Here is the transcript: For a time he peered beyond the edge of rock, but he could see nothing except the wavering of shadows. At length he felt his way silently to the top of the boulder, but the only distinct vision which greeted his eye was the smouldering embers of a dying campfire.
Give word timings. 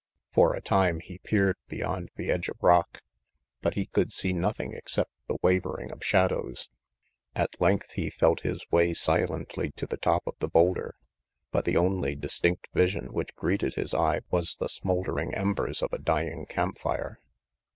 For 0.33 0.55
a 0.55 0.61
time 0.61 0.99
he 0.99 1.19
peered 1.19 1.57
beyond 1.67 2.09
the 2.15 2.31
edge 2.31 2.49
of 2.49 2.57
rock, 2.63 3.03
but 3.61 3.75
he 3.75 3.85
could 3.85 4.11
see 4.11 4.33
nothing 4.33 4.73
except 4.73 5.11
the 5.27 5.37
wavering 5.43 5.91
of 5.91 6.03
shadows. 6.03 6.69
At 7.35 7.61
length 7.61 7.91
he 7.91 8.09
felt 8.09 8.39
his 8.39 8.65
way 8.71 8.95
silently 8.95 9.69
to 9.73 9.85
the 9.85 9.97
top 9.97 10.25
of 10.25 10.33
the 10.39 10.47
boulder, 10.49 10.95
but 11.51 11.65
the 11.65 11.77
only 11.77 12.15
distinct 12.15 12.67
vision 12.73 13.13
which 13.13 13.35
greeted 13.35 13.75
his 13.75 13.93
eye 13.93 14.21
was 14.31 14.55
the 14.55 14.69
smouldering 14.69 15.35
embers 15.35 15.83
of 15.83 15.93
a 15.93 15.99
dying 15.99 16.47
campfire. 16.47 17.19